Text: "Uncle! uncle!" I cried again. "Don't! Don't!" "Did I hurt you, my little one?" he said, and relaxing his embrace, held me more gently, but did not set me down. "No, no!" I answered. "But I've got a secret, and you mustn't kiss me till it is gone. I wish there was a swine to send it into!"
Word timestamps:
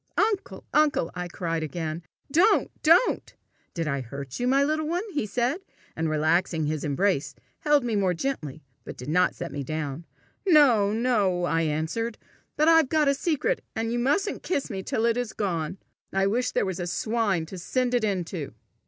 "Uncle! 0.17 0.65
uncle!" 0.73 1.11
I 1.13 1.27
cried 1.27 1.61
again. 1.61 2.01
"Don't! 2.31 2.71
Don't!" 2.81 3.35
"Did 3.75 3.87
I 3.87 4.01
hurt 4.01 4.39
you, 4.39 4.47
my 4.47 4.63
little 4.63 4.87
one?" 4.87 5.03
he 5.13 5.27
said, 5.27 5.59
and 5.95 6.09
relaxing 6.09 6.65
his 6.65 6.83
embrace, 6.83 7.35
held 7.59 7.83
me 7.83 7.95
more 7.95 8.15
gently, 8.15 8.63
but 8.83 8.97
did 8.97 9.09
not 9.09 9.35
set 9.35 9.51
me 9.51 9.63
down. 9.63 10.05
"No, 10.43 10.91
no!" 10.91 11.43
I 11.43 11.61
answered. 11.61 12.17
"But 12.57 12.67
I've 12.67 12.89
got 12.89 13.09
a 13.09 13.13
secret, 13.13 13.63
and 13.75 13.91
you 13.93 13.99
mustn't 13.99 14.41
kiss 14.41 14.71
me 14.71 14.81
till 14.81 15.05
it 15.05 15.17
is 15.17 15.33
gone. 15.33 15.77
I 16.11 16.25
wish 16.25 16.49
there 16.49 16.65
was 16.65 16.79
a 16.79 16.87
swine 16.87 17.45
to 17.45 17.59
send 17.59 17.93
it 17.93 18.03
into!" 18.03 18.55